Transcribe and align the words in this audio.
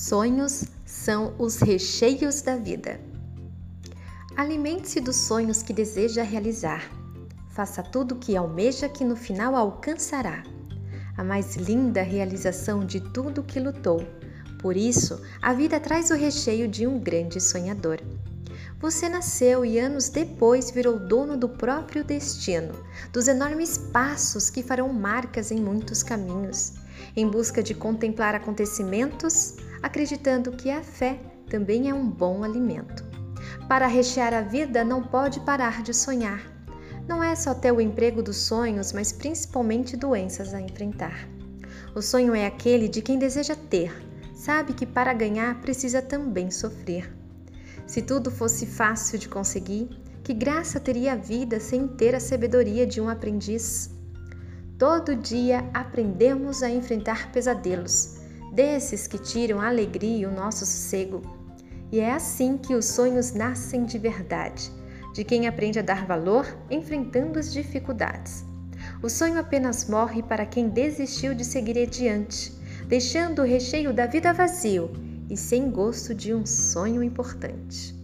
Sonhos 0.00 0.64
são 0.86 1.34
os 1.40 1.58
recheios 1.58 2.40
da 2.40 2.54
vida. 2.54 3.00
Alimente-se 4.36 5.00
dos 5.00 5.16
sonhos 5.16 5.60
que 5.60 5.72
deseja 5.72 6.22
realizar. 6.22 6.88
Faça 7.48 7.82
tudo 7.82 8.14
o 8.14 8.18
que 8.18 8.36
almeja 8.36 8.88
que 8.88 9.04
no 9.04 9.16
final 9.16 9.56
alcançará. 9.56 10.44
A 11.16 11.24
mais 11.24 11.56
linda 11.56 12.00
realização 12.00 12.86
de 12.86 13.00
tudo 13.12 13.42
que 13.42 13.58
lutou. 13.58 14.06
Por 14.60 14.76
isso, 14.76 15.20
a 15.42 15.52
vida 15.52 15.80
traz 15.80 16.12
o 16.12 16.14
recheio 16.14 16.68
de 16.68 16.86
um 16.86 17.00
grande 17.00 17.40
sonhador. 17.40 17.98
Você 18.80 19.08
nasceu 19.08 19.64
e 19.64 19.76
anos 19.76 20.08
depois 20.08 20.70
virou 20.70 21.00
dono 21.00 21.36
do 21.36 21.48
próprio 21.48 22.04
destino, 22.04 22.72
dos 23.12 23.26
enormes 23.26 23.76
passos 23.76 24.50
que 24.50 24.62
farão 24.62 24.92
marcas 24.92 25.50
em 25.50 25.60
muitos 25.60 26.00
caminhos, 26.04 26.74
em 27.16 27.28
busca 27.28 27.60
de 27.60 27.74
contemplar 27.74 28.36
acontecimentos, 28.36 29.56
acreditando 29.82 30.52
que 30.52 30.70
a 30.70 30.80
fé 30.80 31.18
também 31.50 31.90
é 31.90 31.94
um 31.94 32.08
bom 32.08 32.44
alimento. 32.44 33.04
Para 33.68 33.88
rechear 33.88 34.32
a 34.32 34.42
vida, 34.42 34.84
não 34.84 35.02
pode 35.02 35.40
parar 35.40 35.82
de 35.82 35.92
sonhar. 35.92 36.40
Não 37.08 37.20
é 37.20 37.34
só 37.34 37.54
ter 37.54 37.72
o 37.72 37.80
emprego 37.80 38.22
dos 38.22 38.36
sonhos, 38.36 38.92
mas 38.92 39.10
principalmente 39.10 39.96
doenças 39.96 40.54
a 40.54 40.60
enfrentar. 40.60 41.28
O 41.96 42.00
sonho 42.00 42.32
é 42.32 42.46
aquele 42.46 42.86
de 42.86 43.02
quem 43.02 43.18
deseja 43.18 43.56
ter, 43.56 43.92
sabe 44.36 44.72
que 44.72 44.86
para 44.86 45.12
ganhar 45.12 45.60
precisa 45.60 46.00
também 46.00 46.48
sofrer. 46.48 47.17
Se 47.88 48.02
tudo 48.02 48.30
fosse 48.30 48.66
fácil 48.66 49.18
de 49.18 49.30
conseguir, 49.30 49.88
que 50.22 50.34
graça 50.34 50.78
teria 50.78 51.14
a 51.14 51.16
vida 51.16 51.58
sem 51.58 51.88
ter 51.88 52.14
a 52.14 52.20
sabedoria 52.20 52.86
de 52.86 53.00
um 53.00 53.08
aprendiz? 53.08 53.90
Todo 54.78 55.16
dia 55.16 55.64
aprendemos 55.72 56.62
a 56.62 56.68
enfrentar 56.68 57.32
pesadelos, 57.32 58.18
desses 58.52 59.06
que 59.06 59.16
tiram 59.16 59.58
a 59.58 59.68
alegria 59.68 60.18
e 60.18 60.26
o 60.26 60.30
nosso 60.30 60.66
sossego. 60.66 61.22
E 61.90 61.98
é 61.98 62.12
assim 62.12 62.58
que 62.58 62.74
os 62.74 62.84
sonhos 62.84 63.32
nascem 63.32 63.86
de 63.86 63.98
verdade, 63.98 64.70
de 65.14 65.24
quem 65.24 65.48
aprende 65.48 65.78
a 65.78 65.82
dar 65.82 66.04
valor 66.04 66.46
enfrentando 66.70 67.38
as 67.38 67.50
dificuldades. 67.50 68.44
O 69.02 69.08
sonho 69.08 69.40
apenas 69.40 69.88
morre 69.88 70.22
para 70.22 70.44
quem 70.44 70.68
desistiu 70.68 71.32
de 71.32 71.42
seguir 71.42 71.82
adiante, 71.82 72.52
deixando 72.86 73.40
o 73.40 73.46
recheio 73.46 73.94
da 73.94 74.04
vida 74.04 74.34
vazio 74.34 75.07
e 75.28 75.36
sem 75.36 75.70
gosto 75.70 76.14
de 76.14 76.34
um 76.34 76.46
sonho 76.46 77.02
importante. 77.02 77.97